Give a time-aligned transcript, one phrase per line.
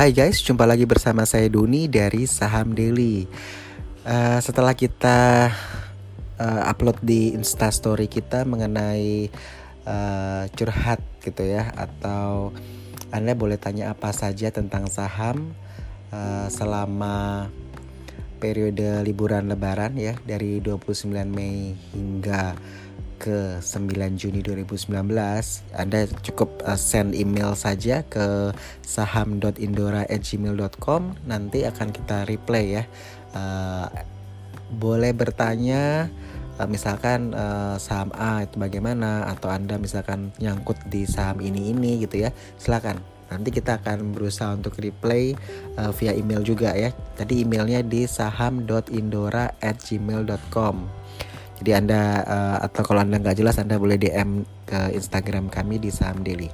[0.00, 3.28] Hai guys, jumpa lagi bersama saya Doni dari Saham Daily.
[4.00, 5.52] Uh, setelah kita
[6.40, 9.28] uh, upload di Instastory kita mengenai
[9.84, 12.48] uh, curhat gitu ya, atau
[13.12, 15.52] anda boleh tanya apa saja tentang saham
[16.16, 17.52] uh, selama
[18.40, 22.56] periode liburan Lebaran ya dari 29 Mei hingga
[23.20, 24.88] ke 9 Juni 2019
[25.76, 32.88] Anda cukup uh, send email saja ke saham.indora@gmail.com nanti akan kita reply ya.
[33.36, 33.92] Uh,
[34.72, 36.08] boleh bertanya
[36.56, 42.00] uh, misalkan uh, saham A itu bagaimana atau Anda misalkan nyangkut di saham ini ini
[42.00, 43.04] gitu ya silakan.
[43.30, 45.38] Nanti kita akan berusaha untuk reply
[45.78, 46.90] uh, via email juga ya.
[47.14, 50.76] Tadi emailnya di saham.indora@gmail.com
[51.60, 55.92] jadi Anda uh, atau kalau Anda nggak jelas Anda boleh DM ke Instagram kami di
[55.92, 56.48] Saham Daily.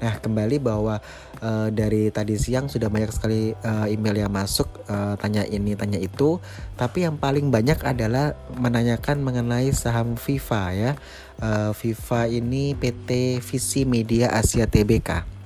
[0.00, 0.96] Nah, kembali bahwa
[1.44, 6.00] uh, dari tadi siang sudah banyak sekali uh, email yang masuk uh, tanya ini, tanya
[6.00, 6.40] itu,
[6.80, 10.92] tapi yang paling banyak adalah menanyakan mengenai saham FIFA ya.
[11.36, 15.39] Uh, FIFA ini PT Visi Media Asia Tbk.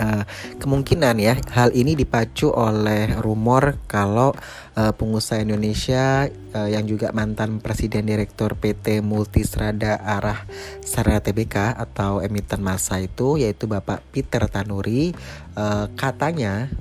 [0.00, 0.24] Uh,
[0.56, 4.32] kemungkinan ya hal ini dipacu oleh rumor kalau
[4.72, 6.24] uh, pengusaha Indonesia
[6.56, 10.48] uh, yang juga mantan presiden direktur PT Multistrada Arah
[10.80, 15.12] Sarana Tbk atau emiten masa itu yaitu Bapak Peter Tanuri
[15.60, 16.72] uh, katanya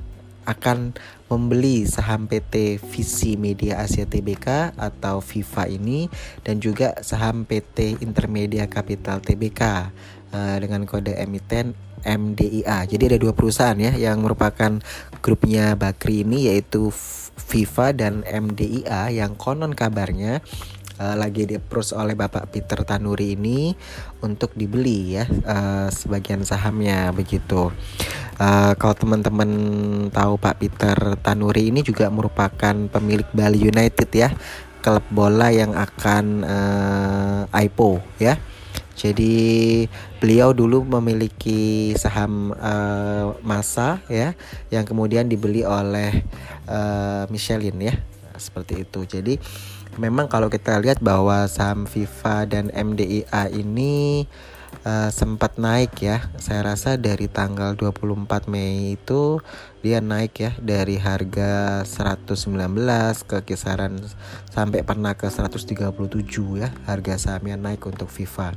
[0.48, 0.95] akan
[1.30, 6.09] membeli saham PT Visi Media Asia Tbk atau FIFA ini
[6.42, 9.61] dan juga saham PT Intermedia Capital Tbk
[10.34, 12.88] uh, dengan kode emiten MDIA.
[12.88, 14.80] Jadi ada dua perusahaan ya yang merupakan
[15.20, 16.92] grupnya Bakri ini yaitu
[17.40, 20.40] FIFA dan MDIA yang konon kabarnya
[21.00, 23.74] uh, lagi diapproach oleh Bapak Peter Tanuri ini
[24.20, 27.72] untuk dibeli ya uh, sebagian sahamnya begitu.
[28.40, 29.52] Uh, kalau teman-teman
[30.12, 34.32] tahu Pak Peter Tanuri ini juga merupakan pemilik Bali United ya,
[34.80, 38.39] klub bola yang akan uh, IPO ya.
[38.99, 39.87] Jadi
[40.20, 44.36] beliau dulu memiliki saham uh, masa ya
[44.67, 46.27] yang kemudian dibeli oleh
[46.67, 47.95] uh, Michelin ya
[48.36, 49.08] seperti itu.
[49.08, 49.39] Jadi
[49.95, 54.27] memang kalau kita lihat bahwa saham FIFA dan MDIA ini
[54.84, 56.28] uh, sempat naik ya.
[56.40, 59.44] Saya rasa dari tanggal 24 Mei itu
[59.80, 62.36] dia naik ya dari harga 119
[63.24, 64.00] ke kisaran
[64.52, 65.72] sampai pernah ke 137
[66.60, 68.56] ya harga sahamnya naik untuk FIFA.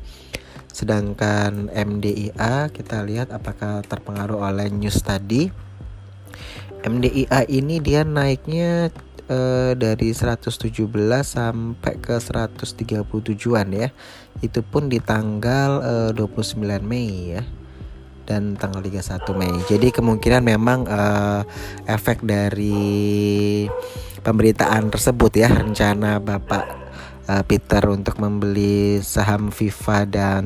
[0.72, 5.52] Sedangkan MDIA kita lihat apakah terpengaruh oleh news tadi.
[6.82, 8.90] MDIA ini dia naiknya
[9.28, 10.66] uh, dari 117
[11.22, 13.88] sampai ke 137-an ya.
[14.40, 17.42] Itu pun di tanggal uh, 29 Mei ya
[18.26, 19.54] dan tanggal 31 Mei.
[19.66, 21.42] Jadi kemungkinan memang uh,
[21.86, 23.66] efek dari
[24.22, 26.64] pemberitaan tersebut ya rencana Bapak
[27.26, 30.44] uh, Peter untuk membeli saham FIFA dan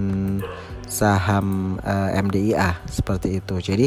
[0.89, 3.61] saham uh, MDIA seperti itu.
[3.61, 3.87] Jadi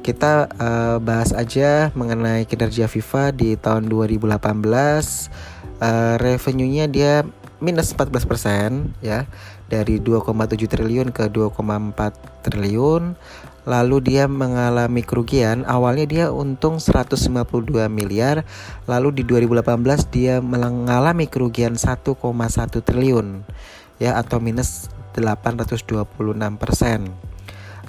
[0.00, 7.22] kita uh, bahas aja mengenai kinerja FIFA di tahun 2018 uh, revenue-nya dia
[7.60, 9.28] minus 14% ya.
[9.70, 11.54] Dari 2,7 triliun ke 2,4
[12.42, 13.14] triliun.
[13.68, 15.62] Lalu dia mengalami kerugian.
[15.68, 18.42] Awalnya dia untung 152 miliar.
[18.88, 22.16] Lalu di 2018 dia mengalami kerugian 1,1
[22.82, 23.46] triliun
[24.00, 26.08] ya atau minus 826
[26.56, 27.12] persen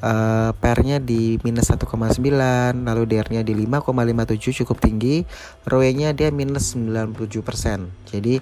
[0.01, 1.88] uh, pernya di minus 1,9
[2.84, 5.23] lalu DR-nya di 5,57 cukup tinggi.
[5.66, 8.41] ROE-nya dia minus 97% jadi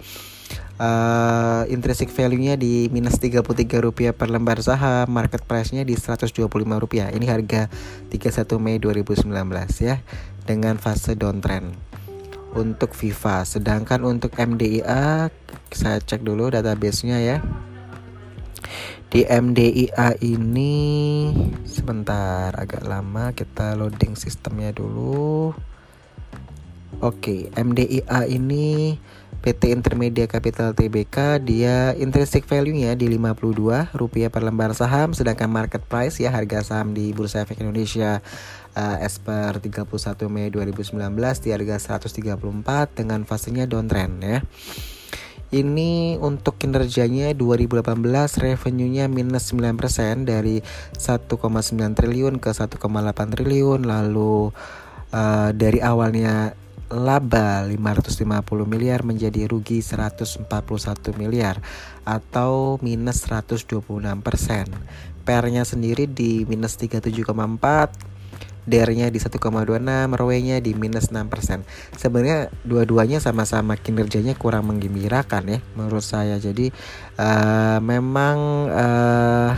[0.80, 3.46] uh, intrinsic value-nya di minus 33
[3.84, 6.34] rupiah per lembar saham market price-nya di 125
[6.80, 7.12] rupiah.
[7.12, 7.68] Ini harga
[8.10, 9.30] 31 Mei 2019
[9.84, 10.02] ya
[10.48, 11.76] dengan fase downtrend.
[12.50, 15.30] Untuk FIFA sedangkan untuk MDIA
[15.70, 17.38] saya cek dulu database-nya ya
[19.10, 20.74] di MDIA ini
[21.66, 25.54] sebentar agak lama kita loading sistemnya dulu
[27.00, 29.00] Oke, MDIA ini
[29.40, 35.80] PT Intermedia Capital Tbk dia intrinsic value-nya di 52 rupiah per lembar saham sedangkan market
[35.88, 38.20] price ya harga saham di Bursa Efek Indonesia
[38.76, 39.88] uh, as per 31
[40.28, 40.92] Mei 2019
[41.40, 42.36] di harga 134
[43.00, 44.44] dengan fasenya downtrend ya.
[45.50, 47.82] Ini untuk kinerjanya 2018
[48.38, 52.78] revenue-nya minus 9% dari 1,9 triliun ke 1,8
[53.34, 54.54] triliun lalu
[55.10, 56.54] uh, dari awalnya
[56.94, 58.30] laba 550
[58.66, 60.46] miliar menjadi rugi 141
[61.18, 61.58] miliar
[62.06, 63.82] atau minus 126
[64.22, 64.70] persen.
[65.26, 68.19] Pernya sendiri di minus 37,4
[68.70, 69.42] DER-nya di 1,26,
[70.14, 71.66] ROE-nya di minus 6%.
[71.98, 76.38] Sebenarnya dua-duanya sama-sama kinerjanya kurang menggembirakan ya menurut saya.
[76.38, 76.70] Jadi
[77.18, 78.38] uh, memang
[78.70, 79.52] uh,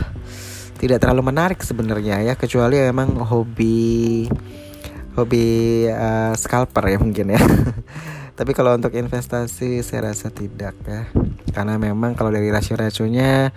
[0.80, 4.26] tidak terlalu menarik sebenarnya ya kecuali memang hobi
[5.14, 5.44] hobi
[5.86, 7.40] uh, scalper ya mungkin ya.
[8.38, 11.04] Tapi kalau untuk investasi saya rasa tidak ya.
[11.52, 13.52] Karena memang kalau dari rasio-rasionya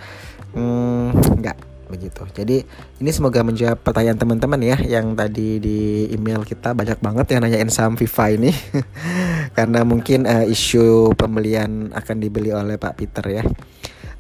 [0.52, 2.24] hmm, enggak begitu.
[2.34, 2.66] Jadi
[3.02, 6.74] ini semoga menjawab pertanyaan teman-teman ya yang tadi di email kita.
[6.74, 8.52] Banyak banget yang nanyain saham FIFA ini.
[9.58, 13.44] Karena mungkin uh, isu pembelian akan dibeli oleh Pak Peter ya.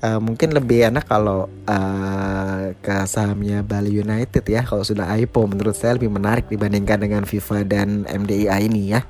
[0.05, 5.49] Uh, mungkin lebih enak kalau uh, ke sahamnya Bali United ya kalau sudah IPO.
[5.49, 9.01] Menurut saya lebih menarik dibandingkan dengan FIFA dan MDIA ini ya.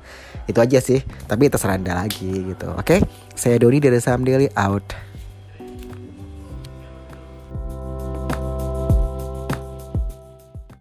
[0.48, 1.04] Itu aja sih.
[1.28, 2.72] Tapi terserah anda lagi gitu.
[2.74, 2.98] Oke?
[2.98, 3.00] Okay?
[3.36, 4.96] saya Doni dari saham daily out